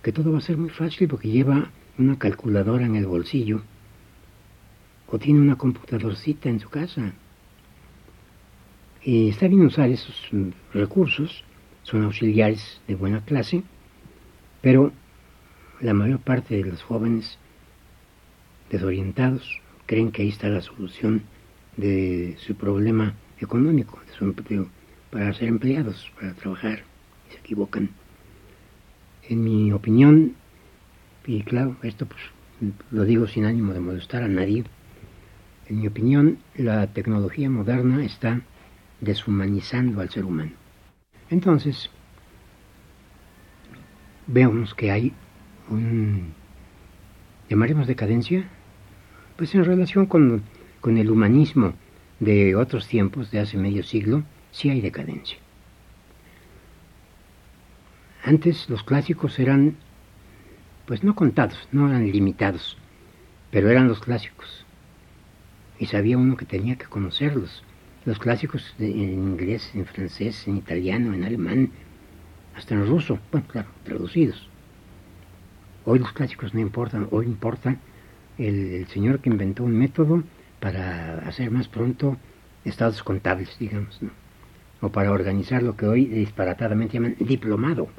que 0.02 0.12
todo 0.12 0.32
va 0.32 0.40
a 0.40 0.42
ser 0.42 0.58
muy 0.58 0.70
fácil 0.70 1.08
porque 1.08 1.30
lleva 1.30 1.70
una 1.98 2.18
calculadora 2.18 2.86
en 2.86 2.96
el 2.96 3.06
bolsillo 3.06 3.62
o 5.08 5.20
tiene 5.20 5.42
una 5.42 5.58
computadorcita 5.58 6.50
en 6.50 6.60
su 6.60 6.70
casa. 6.70 7.14
Y 9.04 9.30
está 9.30 9.48
bien 9.48 9.66
usar 9.66 9.90
esos 9.90 10.30
recursos, 10.74 11.44
son 11.84 12.04
auxiliares 12.04 12.82
de 12.88 12.96
buena 12.96 13.24
clase, 13.26 13.64
pero 14.62 14.92
la 15.82 15.94
mayor 15.94 16.20
parte 16.20 16.56
de 16.56 16.70
los 16.70 16.82
jóvenes 16.82 17.38
desorientados 18.70 19.62
creen 19.90 20.12
que 20.12 20.22
ahí 20.22 20.30
está 20.30 20.48
la 20.50 20.62
solución 20.62 21.24
de 21.76 22.36
su 22.38 22.54
problema 22.54 23.16
económico, 23.40 24.00
de 24.06 24.14
su 24.14 24.24
empleo, 24.24 24.68
para 25.10 25.34
ser 25.34 25.48
empleados, 25.48 26.12
para 26.16 26.36
trabajar, 26.36 26.84
y 27.28 27.34
se 27.34 27.40
equivocan. 27.40 27.90
En 29.28 29.44
mi 29.44 29.72
opinión, 29.72 30.36
y 31.26 31.42
claro, 31.42 31.76
esto 31.82 32.06
pues 32.06 32.22
lo 32.92 33.04
digo 33.04 33.26
sin 33.26 33.46
ánimo 33.46 33.74
de 33.74 33.80
molestar 33.80 34.22
a 34.22 34.28
nadie, 34.28 34.64
en 35.68 35.80
mi 35.80 35.88
opinión, 35.88 36.38
la 36.56 36.86
tecnología 36.94 37.50
moderna 37.50 38.06
está 38.06 38.42
deshumanizando 39.02 40.02
al 40.02 40.12
ser 40.12 40.26
humano. 40.26 40.52
Entonces, 41.32 41.90
vemos 44.28 44.76
que 44.76 44.92
hay 44.92 45.14
un, 45.68 46.36
llamaremos 47.50 47.88
decadencia, 47.88 48.48
pues 49.40 49.56
en 49.56 49.64
relación 49.64 50.06
con, 50.06 50.44
con 50.82 50.98
el 50.98 51.10
humanismo 51.10 51.74
de 52.20 52.58
otros 52.58 52.90
tiempos, 52.90 53.32
de 53.32 53.40
hace 53.40 53.58
medio 53.58 53.84
siglo, 53.84 54.24
sí 54.52 54.70
hay 54.70 54.82
decadencia. 54.82 55.38
Antes 58.22 58.70
los 58.70 58.84
clásicos 58.84 59.40
eran, 59.40 59.78
pues 60.86 61.06
no 61.06 61.16
contados, 61.16 61.70
no 61.72 61.88
eran 61.88 62.12
limitados, 62.12 62.78
pero 63.50 63.70
eran 63.70 63.88
los 63.88 64.02
clásicos. 64.02 64.66
Y 65.80 65.86
sabía 65.86 66.18
uno 66.18 66.36
que 66.36 66.44
tenía 66.44 66.76
que 66.76 66.88
conocerlos. 66.88 67.64
Los 68.04 68.20
clásicos 68.20 68.76
en 68.78 69.14
inglés, 69.14 69.72
en 69.74 69.86
francés, 69.86 70.50
en 70.50 70.58
italiano, 70.58 71.14
en 71.14 71.24
alemán, 71.24 71.72
hasta 72.58 72.76
en 72.76 72.86
ruso, 72.86 73.20
bueno, 73.32 73.48
claro, 73.48 73.70
traducidos. 73.86 74.50
Hoy 75.86 76.00
los 76.00 76.12
clásicos 76.12 76.54
no 76.54 76.60
importan, 76.60 77.08
hoy 77.12 77.26
importa 77.26 77.78
el, 78.40 78.88
señor 78.88 79.20
que 79.20 79.30
inventó 79.30 79.64
un 79.64 79.78
método 79.78 80.24
para 80.60 81.20
hacer 81.28 81.52
más 81.52 81.68
pronto 81.68 82.18
estados 82.66 83.04
contables, 83.04 83.56
digamos, 83.60 84.02
¿no? 84.02 84.10
o 84.82 84.90
para 84.90 85.12
organizar 85.12 85.62
lo 85.62 85.76
que 85.76 85.86
hoy 85.86 86.06
disparatadamente 86.06 86.94
llaman 86.94 87.16
diplomado 87.20 87.90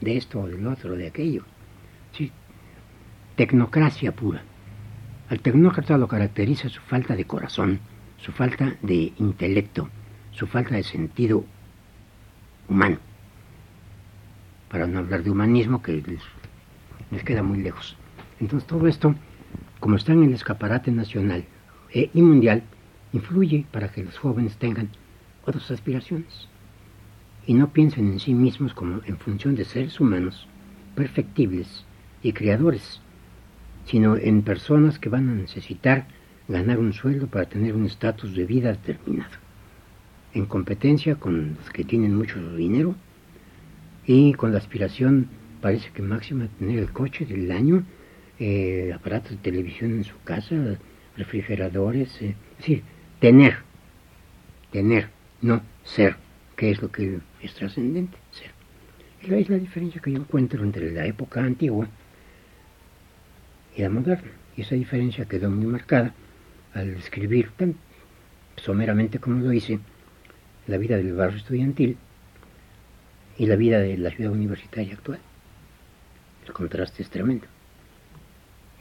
de 0.00 0.16
esto 0.16 0.40
o 0.40 0.48
del 0.48 0.66
otro, 0.66 0.96
de 0.96 1.06
aquello. 1.06 1.44
¿sí? 2.12 2.32
Tecnocracia 3.36 4.12
pura. 4.12 4.42
Al 5.28 5.40
tecnócrata 5.40 5.96
lo 5.96 6.08
caracteriza 6.08 6.68
su 6.68 6.80
falta 6.80 7.14
de 7.16 7.24
corazón, 7.24 7.80
su 8.18 8.32
falta 8.32 8.76
de 8.82 9.12
intelecto, 9.18 9.88
su 10.32 10.46
falta 10.46 10.74
de 10.74 10.82
sentido 10.82 11.44
humano. 12.68 12.98
Para 14.70 14.86
no 14.86 14.98
hablar 14.98 15.22
de 15.22 15.30
humanismo, 15.30 15.82
que 15.82 15.92
les, 15.92 16.20
les 17.10 17.22
queda 17.22 17.42
muy 17.42 17.62
lejos. 17.62 17.96
Entonces 18.40 18.66
todo 18.66 18.88
esto, 18.88 19.14
como 19.84 19.96
está 19.96 20.14
en 20.14 20.24
el 20.24 20.32
escaparate 20.32 20.90
nacional 20.90 21.44
e, 21.92 22.08
y 22.14 22.22
mundial, 22.22 22.62
influye 23.12 23.66
para 23.70 23.92
que 23.92 24.02
los 24.02 24.16
jóvenes 24.16 24.56
tengan 24.56 24.88
otras 25.44 25.70
aspiraciones. 25.70 26.48
Y 27.46 27.52
no 27.52 27.70
piensen 27.70 28.10
en 28.10 28.18
sí 28.18 28.32
mismos 28.32 28.72
como 28.72 29.02
en 29.04 29.18
función 29.18 29.56
de 29.56 29.66
seres 29.66 30.00
humanos 30.00 30.48
perfectibles 30.94 31.84
y 32.22 32.32
creadores, 32.32 33.02
sino 33.84 34.16
en 34.16 34.40
personas 34.40 34.98
que 34.98 35.10
van 35.10 35.28
a 35.28 35.34
necesitar 35.34 36.06
ganar 36.48 36.78
un 36.78 36.94
sueldo 36.94 37.26
para 37.26 37.44
tener 37.44 37.74
un 37.74 37.84
estatus 37.84 38.34
de 38.34 38.46
vida 38.46 38.70
determinado, 38.70 39.36
en 40.32 40.46
competencia 40.46 41.16
con 41.16 41.56
los 41.56 41.68
que 41.68 41.84
tienen 41.84 42.16
mucho 42.16 42.40
dinero 42.56 42.94
y 44.06 44.32
con 44.32 44.50
la 44.50 44.56
aspiración, 44.56 45.28
parece 45.60 45.90
que 45.90 46.00
máxima, 46.00 46.44
de 46.44 46.48
tener 46.58 46.78
el 46.78 46.90
coche 46.90 47.26
del 47.26 47.52
año, 47.52 47.84
eh, 48.38 48.92
aparatos 48.94 49.30
de 49.32 49.36
televisión 49.38 49.92
en 49.92 50.04
su 50.04 50.20
casa, 50.24 50.56
refrigeradores, 51.16 52.20
eh, 52.22 52.34
decir, 52.58 52.82
tener, 53.20 53.58
tener, 54.72 55.08
no 55.40 55.62
ser 55.84 56.16
que 56.56 56.70
es 56.70 56.82
lo 56.82 56.90
que 56.90 57.18
es 57.42 57.54
trascendente, 57.54 58.16
ser. 58.30 58.50
Es 59.22 59.48
la 59.48 59.56
diferencia 59.56 60.00
que 60.00 60.12
yo 60.12 60.18
encuentro 60.18 60.62
entre 60.62 60.92
la 60.92 61.06
época 61.06 61.42
antigua 61.42 61.88
y 63.76 63.82
la 63.82 63.88
moderna. 63.88 64.30
Y 64.56 64.62
esa 64.62 64.74
diferencia 64.74 65.24
quedó 65.24 65.50
muy 65.50 65.66
marcada 65.66 66.14
al 66.74 66.90
escribir 66.90 67.50
tan 67.56 67.74
someramente 68.56 69.18
como 69.18 69.40
lo 69.40 69.52
hice 69.52 69.80
la 70.66 70.78
vida 70.78 70.96
del 70.96 71.14
barrio 71.14 71.38
estudiantil 71.38 71.96
y 73.38 73.46
la 73.46 73.56
vida 73.56 73.78
de 73.78 73.96
la 73.98 74.10
ciudad 74.10 74.32
universitaria 74.32 74.94
actual. 74.94 75.18
El 76.46 76.52
contraste 76.52 77.02
es 77.02 77.10
tremendo. 77.10 77.46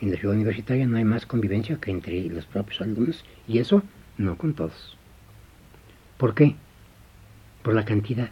En 0.04 0.12
la 0.12 0.18
ciudad 0.18 0.36
universitaria 0.36 0.86
no 0.86 0.98
hay 0.98 1.06
más 1.06 1.26
convivencia 1.26 1.78
que 1.78 1.90
entre 1.90 2.24
los 2.26 2.46
propios 2.46 2.82
alumnos 2.82 3.24
y 3.48 3.60
eso 3.60 3.84
no 4.18 4.38
con 4.38 4.54
todos. 4.54 4.98
¿Por 6.18 6.36
qué? 6.36 6.58
por 7.62 7.74
la 7.74 7.86
cantidad. 7.86 8.30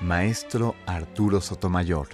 Maestro 0.00 0.76
Arturo 0.86 1.42
Sotomayor 1.42 2.08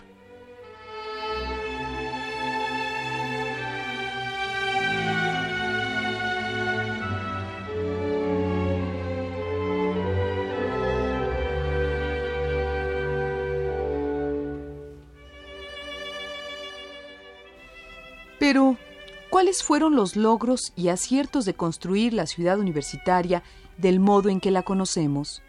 fueron 19.82 19.96
los 19.96 20.14
logros 20.14 20.72
y 20.76 20.90
aciertos 20.90 21.44
de 21.44 21.54
construir 21.54 22.12
la 22.12 22.26
ciudad 22.26 22.60
universitaria 22.60 23.42
del 23.78 23.98
modo 23.98 24.28
en 24.28 24.38
que 24.38 24.52
la 24.52 24.62
conocemos. 24.62 25.42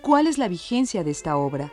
¿Cuál 0.00 0.26
es 0.26 0.38
la 0.38 0.48
vigencia 0.48 1.04
de 1.04 1.10
esta 1.10 1.36
obra? 1.36 1.70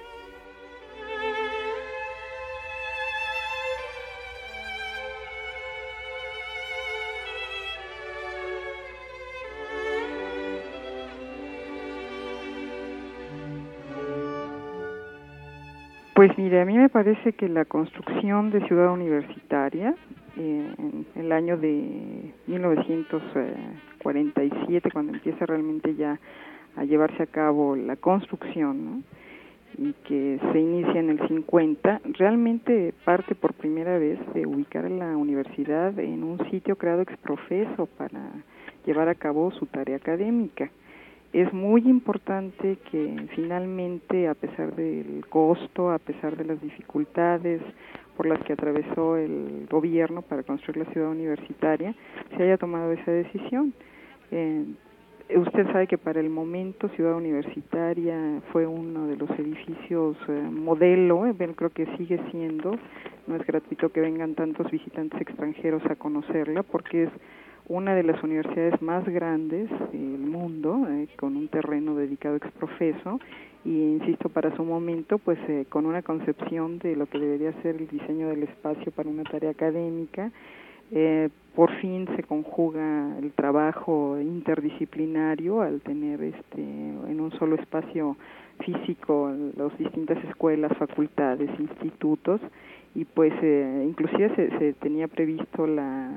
Pues 16.15 16.37
mire, 16.37 16.61
a 16.61 16.65
mí 16.65 16.77
me 16.77 16.89
parece 16.89 17.31
que 17.31 17.47
la 17.47 17.63
construcción 17.63 18.51
de 18.51 18.67
ciudad 18.67 18.91
universitaria 18.91 19.95
en 20.37 21.05
el 21.15 21.31
año 21.31 21.57
de 21.57 22.33
1947, 22.47 24.91
cuando 24.91 25.13
empieza 25.13 25.45
realmente 25.45 25.95
ya 25.95 26.19
a 26.75 26.83
llevarse 26.83 27.23
a 27.23 27.27
cabo 27.27 27.75
la 27.75 27.95
construcción, 27.95 29.03
y 29.77 29.93
que 30.05 30.39
se 30.51 30.59
inicia 30.59 30.99
en 30.99 31.11
el 31.11 31.27
50, 31.27 32.01
realmente 32.17 32.93
parte 33.05 33.35
por 33.35 33.53
primera 33.53 33.99
vez 33.99 34.19
de 34.33 34.45
ubicar 34.45 34.85
a 34.85 34.89
la 34.89 35.15
universidad 35.15 35.97
en 35.99 36.23
un 36.23 36.39
sitio 36.49 36.75
creado 36.77 37.01
ex 37.01 37.15
profeso 37.17 37.85
para 37.97 38.31
llevar 38.85 39.09
a 39.09 39.15
cabo 39.15 39.51
su 39.51 39.65
tarea 39.67 39.97
académica. 39.97 40.71
Es 41.33 41.51
muy 41.53 41.87
importante 41.87 42.77
que 42.89 43.27
finalmente, 43.35 44.27
a 44.27 44.33
pesar 44.33 44.75
del 44.75 45.25
costo, 45.29 45.91
a 45.91 45.99
pesar 45.99 46.37
de 46.37 46.45
las 46.45 46.61
dificultades 46.61 47.61
por 48.17 48.25
las 48.25 48.43
que 48.43 48.53
atravesó 48.53 49.15
el 49.15 49.67
gobierno 49.69 50.23
para 50.23 50.41
construir 50.41 50.77
la 50.77 50.91
ciudad 50.91 51.09
universitaria, 51.09 51.93
se 52.35 52.43
haya 52.43 52.57
tomado 52.57 52.91
esa 52.91 53.11
decisión. 53.11 53.73
Eh, 54.31 54.65
usted 55.35 55.67
sabe 55.71 55.85
que 55.85 55.99
para 55.99 56.19
el 56.19 56.29
momento 56.29 56.89
Ciudad 56.89 57.15
Universitaria 57.15 58.41
fue 58.51 58.65
uno 58.65 59.05
de 59.07 59.17
los 59.17 59.29
edificios 59.37 60.17
eh, 60.27 60.31
modelo, 60.51 61.27
eh, 61.27 61.35
creo 61.55 61.69
que 61.69 61.85
sigue 61.97 62.19
siendo, 62.31 62.75
no 63.27 63.35
es 63.35 63.45
gratuito 63.45 63.89
que 63.89 64.01
vengan 64.01 64.33
tantos 64.33 64.69
visitantes 64.71 65.21
extranjeros 65.21 65.85
a 65.85 65.95
conocerla 65.95 66.63
porque 66.63 67.03
es 67.03 67.09
una 67.67 67.95
de 67.95 68.03
las 68.03 68.21
universidades 68.23 68.81
más 68.81 69.05
grandes 69.05 69.69
del 69.91 70.19
mundo, 70.19 70.87
eh, 70.89 71.07
con 71.17 71.35
un 71.35 71.47
terreno 71.49 71.95
dedicado 71.95 72.37
ex 72.37 72.49
profeso, 72.53 73.19
y 73.65 73.69
insisto, 73.69 74.29
para 74.29 74.55
su 74.55 74.63
momento, 74.63 75.17
pues 75.17 75.37
eh, 75.49 75.65
con 75.67 75.85
una 75.85 76.01
concepción 76.01 76.79
de 76.79 76.95
lo 76.95 77.05
que 77.07 77.19
debería 77.19 77.51
ser 77.61 77.75
el 77.75 77.87
diseño 77.87 78.29
del 78.29 78.43
espacio 78.43 78.91
para 78.93 79.09
una 79.09 79.23
tarea 79.23 79.51
académica, 79.51 80.31
eh, 80.91 81.29
por 81.53 81.69
fin 81.81 82.07
se 82.15 82.23
conjuga 82.23 83.17
el 83.19 83.33
trabajo 83.33 84.17
interdisciplinario 84.21 85.61
al 85.61 85.81
tener 85.81 86.23
este 86.23 86.61
en 86.61 87.19
un 87.19 87.31
solo 87.31 87.55
espacio 87.55 88.15
físico 88.59 89.33
las 89.57 89.77
distintas 89.77 90.23
escuelas, 90.23 90.71
facultades, 90.77 91.49
institutos 91.59 92.39
y 92.95 93.03
pues 93.03 93.33
eh, 93.41 93.85
inclusive 93.85 94.33
se, 94.35 94.57
se 94.59 94.73
tenía 94.73 95.09
previsto 95.09 95.67
la 95.67 96.09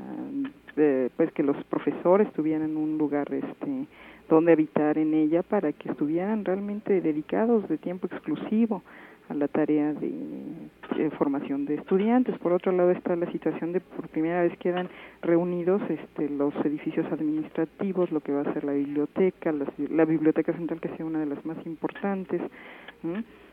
pues 0.74 1.32
que 1.32 1.42
los 1.42 1.62
profesores 1.64 2.32
tuvieran 2.32 2.76
un 2.76 2.98
lugar 2.98 3.32
este 3.32 3.86
donde 4.28 4.52
habitar 4.52 4.96
en 4.96 5.12
ella 5.12 5.42
para 5.42 5.72
que 5.72 5.90
estuvieran 5.90 6.44
realmente 6.44 7.00
dedicados 7.00 7.68
de 7.68 7.78
tiempo 7.78 8.06
exclusivo 8.06 8.82
a 9.28 9.34
la 9.34 9.48
tarea 9.48 9.92
de, 9.92 11.10
formación 11.18 11.64
de 11.64 11.74
estudiantes. 11.76 12.36
Por 12.38 12.52
otro 12.52 12.72
lado 12.72 12.90
está 12.90 13.14
la 13.16 13.30
situación 13.30 13.72
de 13.72 13.80
por 13.80 14.08
primera 14.08 14.42
vez 14.42 14.56
quedan 14.58 14.88
reunidos 15.22 15.80
este, 15.88 16.28
los 16.28 16.54
edificios 16.64 17.06
administrativos, 17.12 18.10
lo 18.10 18.20
que 18.20 18.32
va 18.32 18.42
a 18.42 18.52
ser 18.52 18.64
la 18.64 18.72
biblioteca, 18.72 19.52
la, 19.52 20.04
biblioteca 20.04 20.52
central 20.52 20.80
que 20.80 20.88
sea 20.96 21.06
una 21.06 21.20
de 21.20 21.26
las 21.26 21.44
más 21.44 21.58
importantes. 21.64 22.40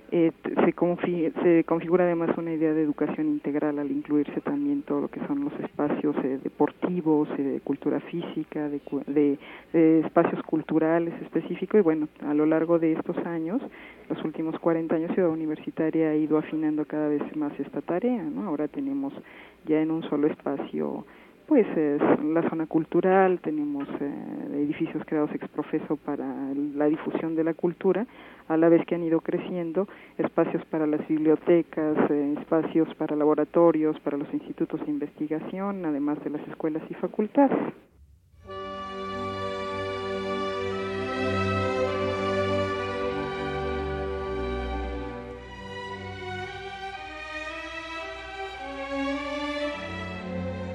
Eh, 0.10 0.32
se, 0.43 1.34
se 1.43 1.63
configura 1.65 2.06
además 2.06 2.30
una 2.38 2.54
idea 2.54 2.74
de 2.74 2.82
educación 2.82 3.28
integral 3.28 3.78
al 3.78 3.91
incluirse 3.91 4.39
también 4.39 4.82
todo 4.84 5.02
lo 5.02 5.08
que 5.10 5.20
son 5.28 5.43
los 5.43 5.54
espacios 5.60 6.15
eh, 6.24 6.39
deportivos, 6.41 7.28
eh, 7.38 7.43
de 7.43 7.60
cultura 7.60 8.00
física, 8.00 8.70
de, 8.70 9.38
espacios 9.74 10.41
culturales 10.43 11.13
específicos 11.22 11.80
y 11.80 11.84
bueno, 11.84 12.08
a 12.26 12.34
lo 12.34 12.46
largo 12.46 12.80
de 12.80 12.93
estos 12.93 13.17
años, 13.26 13.62
los 14.10 14.24
últimos 14.24 14.58
40 14.60 14.96
años, 14.96 15.12
Ciudad 15.13 15.30
Universitaria 15.30 16.10
ha 16.10 16.15
ido 16.15 16.38
afinando 16.38 16.86
cada 16.86 17.10
vez 17.10 17.22
más 17.36 17.52
esta 17.60 17.82
tarea, 17.82 18.24
¿no? 18.24 18.48
Ahora 18.48 18.70
tenemos 18.70 19.13
ya 19.65 19.82
en 19.82 19.91
un 19.91 20.04
solo 20.04 20.28
espacio 20.28 21.06
pues 21.48 21.65
es 21.78 22.02
la 22.24 22.48
zona 22.50 22.65
cultural, 22.65 23.39
tenemos 23.39 23.88
eh, 24.02 24.63
edificios 24.65 25.02
creados 25.06 25.34
ex 25.34 25.48
profeso 25.48 25.96
para 25.96 26.26
la 26.76 26.86
difusión 26.88 27.36
de 27.36 27.46
la 27.46 27.54
cultura, 27.54 28.06
a 28.47 28.57
la 28.57 28.69
vez 28.69 28.86
que 28.86 28.95
han 28.95 29.03
ido 29.03 29.21
creciendo 29.21 29.88
espacios 30.17 30.63
para 30.65 30.88
las 30.88 31.05
bibliotecas, 31.07 31.97
eh, 32.10 32.36
espacios 32.39 32.93
para 32.95 33.15
laboratorios, 33.15 33.99
para 33.99 34.17
los 34.17 34.33
institutos 34.33 34.79
de 34.86 34.91
investigación, 34.91 35.86
además 35.86 36.23
de 36.23 36.31
las 36.31 36.47
escuelas 36.47 36.83
y 36.89 36.93
facultades. 36.93 37.73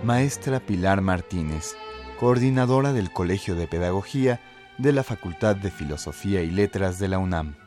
Maestra 0.04 0.58
Pilar 0.58 1.00
Martínez, 1.00 1.76
coordinadora 2.18 2.92
del 2.92 3.12
Colegio 3.12 3.54
de 3.54 3.68
Pedagogía 3.68 4.40
de 4.78 4.92
la 4.92 5.04
Facultad 5.04 5.54
de 5.54 5.70
Filosofía 5.70 6.42
y 6.42 6.50
Letras 6.50 6.98
de 6.98 7.06
la 7.06 7.18
UNAM. 7.18 7.62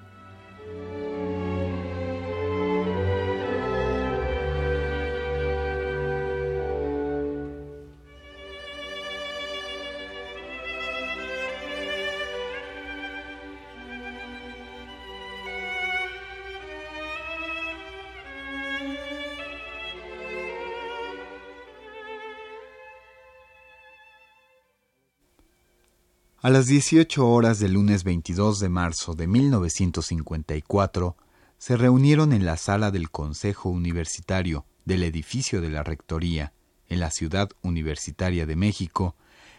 A 26.46 26.52
las 26.52 26.68
18 26.68 27.28
horas 27.28 27.58
del 27.58 27.74
lunes 27.74 28.04
22 28.04 28.60
de 28.60 28.70
marzo 28.70 29.16
de 29.16 29.26
1954, 29.26 31.18
se 31.58 31.76
reunieron 31.76 32.34
en 32.34 32.46
la 32.46 32.56
sala 32.56 32.92
del 32.92 33.10
Consejo 33.10 33.70
Universitario 33.70 34.64
del 34.86 35.02
edificio 35.02 35.60
de 35.60 35.70
la 35.70 35.82
Rectoría, 35.82 36.54
en 36.88 37.00
la 37.00 37.10
Ciudad 37.10 37.50
Universitaria 37.64 38.46
de 38.46 38.56
México, 38.56 39.16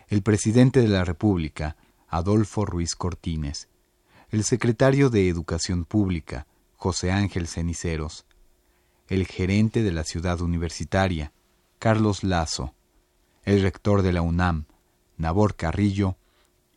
el 0.07 0.23
presidente 0.23 0.81
de 0.81 0.87
la 0.87 1.05
República, 1.05 1.77
Adolfo 2.07 2.65
Ruiz 2.65 2.95
Cortines, 2.95 3.67
el 4.31 4.45
secretario 4.45 5.11
de 5.11 5.29
Educación 5.29 5.87
Pública, 5.87 6.47
José 6.77 7.11
Ángel 7.11 7.49
Ceniceros, 7.49 8.27
el 9.09 9.27
gerente 9.27 9.83
de 9.83 9.91
la 9.91 10.05
Ciudad 10.05 10.41
Universitaria, 10.41 11.33
Carlos 11.81 12.23
Lazo, 12.23 12.77
el 13.43 13.61
rector 13.61 14.03
de 14.03 14.13
la 14.13 14.23
UNAM, 14.23 14.67
Nabor 15.17 15.57
Carrillo, 15.57 16.17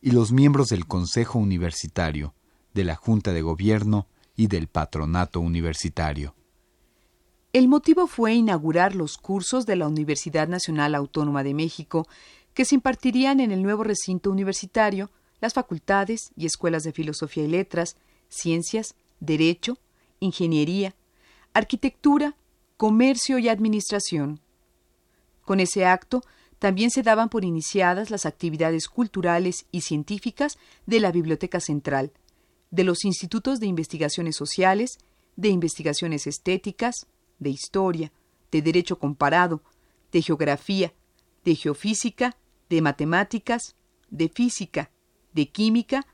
y 0.02 0.12
los 0.12 0.32
miembros 0.32 0.68
del 0.68 0.86
Consejo 0.86 1.38
Universitario, 1.38 2.34
de 2.74 2.84
la 2.84 2.96
Junta 2.96 3.32
de 3.32 3.42
Gobierno 3.42 4.06
y 4.36 4.46
del 4.46 4.68
Patronato 4.68 5.40
Universitario. 5.40 6.34
El 7.52 7.68
motivo 7.68 8.06
fue 8.06 8.34
inaugurar 8.34 8.94
los 8.94 9.18
cursos 9.18 9.66
de 9.66 9.76
la 9.76 9.88
Universidad 9.88 10.48
Nacional 10.48 10.94
Autónoma 10.94 11.42
de 11.42 11.52
México 11.52 12.06
que 12.54 12.64
se 12.64 12.76
impartirían 12.76 13.40
en 13.40 13.50
el 13.50 13.62
nuevo 13.62 13.84
recinto 13.84 14.30
universitario, 14.30 15.10
las 15.40 15.54
facultades 15.54 16.32
y 16.36 16.46
escuelas 16.46 16.84
de 16.84 16.92
filosofía 16.92 17.44
y 17.44 17.48
letras, 17.48 17.96
ciencias, 18.28 18.94
derecho, 19.18 19.78
ingeniería, 20.20 20.94
arquitectura, 21.52 22.36
comercio 22.76 23.38
y 23.38 23.48
administración. 23.48 24.40
Con 25.44 25.60
ese 25.60 25.86
acto 25.86 26.22
también 26.60 26.90
se 26.90 27.02
daban 27.02 27.30
por 27.30 27.44
iniciadas 27.44 28.10
las 28.10 28.26
actividades 28.26 28.86
culturales 28.86 29.64
y 29.72 29.80
científicas 29.80 30.58
de 30.84 31.00
la 31.00 31.10
Biblioteca 31.10 31.58
Central, 31.58 32.12
de 32.70 32.84
los 32.84 33.04
institutos 33.04 33.60
de 33.60 33.66
investigaciones 33.66 34.36
sociales, 34.36 34.98
de 35.36 35.48
investigaciones 35.48 36.26
estéticas, 36.26 37.06
de 37.38 37.48
historia, 37.48 38.12
de 38.52 38.60
derecho 38.60 38.98
comparado, 38.98 39.62
de 40.12 40.20
geografía, 40.20 40.92
de 41.46 41.54
geofísica, 41.54 42.36
de 42.68 42.82
matemáticas, 42.82 43.74
de 44.10 44.28
física, 44.28 44.90
de 45.32 45.48
química, 45.48 46.06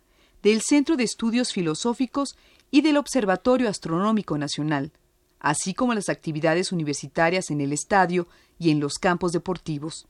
del 0.44 0.62
Centro 0.62 0.96
de 0.96 1.02
Estudios 1.02 1.52
Filosóficos 1.52 2.36
y 2.70 2.82
del 2.82 2.98
Observatorio 2.98 3.68
Astronómico 3.68 4.38
Nacional, 4.38 4.92
así 5.40 5.74
como 5.74 5.92
las 5.92 6.08
actividades 6.08 6.70
universitarias 6.70 7.50
en 7.50 7.60
el 7.60 7.72
estadio 7.72 8.28
y 8.60 8.70
en 8.70 8.78
los 8.78 8.94
campos 8.94 9.32
deportivos. 9.32 10.06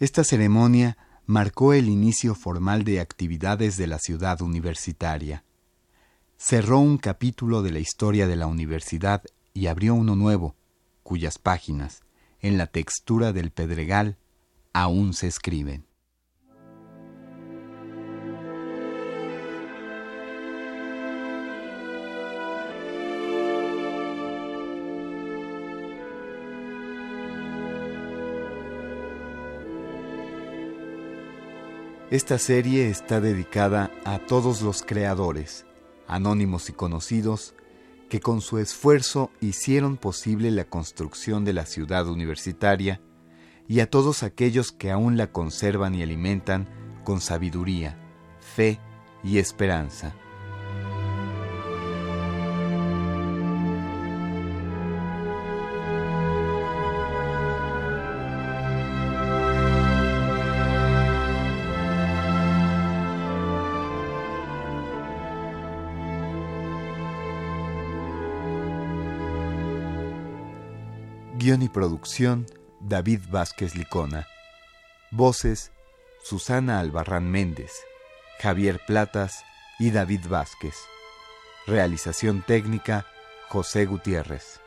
Esta 0.00 0.24
ceremonia 0.24 0.96
marcó 1.26 1.74
el 1.74 1.90
inicio 1.90 2.34
formal 2.34 2.84
de 2.84 3.00
actividades 3.00 3.76
de 3.76 3.86
la 3.86 3.98
ciudad 3.98 4.40
universitaria. 4.40 5.44
Cerró 6.38 6.78
un 6.78 6.96
capítulo 6.96 7.60
de 7.60 7.70
la 7.70 7.80
historia 7.80 8.26
de 8.26 8.34
la 8.34 8.46
universidad 8.46 9.22
y 9.52 9.66
abrió 9.66 9.94
uno 9.94 10.16
nuevo, 10.16 10.56
cuyas 11.02 11.36
páginas, 11.36 12.00
en 12.40 12.56
la 12.56 12.66
textura 12.66 13.34
del 13.34 13.50
pedregal, 13.50 14.16
aún 14.72 15.12
se 15.12 15.26
escriben. 15.26 15.84
Esta 32.10 32.38
serie 32.38 32.90
está 32.90 33.20
dedicada 33.20 33.92
a 34.04 34.18
todos 34.18 34.62
los 34.62 34.82
creadores, 34.82 35.64
anónimos 36.08 36.68
y 36.68 36.72
conocidos, 36.72 37.54
que 38.08 38.18
con 38.18 38.40
su 38.40 38.58
esfuerzo 38.58 39.30
hicieron 39.40 39.96
posible 39.96 40.50
la 40.50 40.64
construcción 40.64 41.44
de 41.44 41.52
la 41.52 41.66
ciudad 41.66 42.08
universitaria 42.08 43.00
y 43.68 43.78
a 43.78 43.88
todos 43.88 44.24
aquellos 44.24 44.72
que 44.72 44.90
aún 44.90 45.16
la 45.16 45.28
conservan 45.28 45.94
y 45.94 46.02
alimentan 46.02 46.68
con 47.04 47.20
sabiduría, 47.20 47.96
fe 48.40 48.80
y 49.22 49.38
esperanza. 49.38 50.12
Guión 71.40 71.62
y 71.62 71.70
producción, 71.70 72.44
David 72.80 73.22
Vázquez 73.30 73.74
Licona. 73.74 74.28
Voces, 75.10 75.72
Susana 76.22 76.80
Albarrán 76.80 77.30
Méndez, 77.30 77.72
Javier 78.40 78.78
Platas 78.86 79.42
y 79.78 79.90
David 79.90 80.26
Vázquez. 80.28 80.74
Realización 81.66 82.42
técnica, 82.42 83.06
José 83.48 83.86
Gutiérrez. 83.86 84.59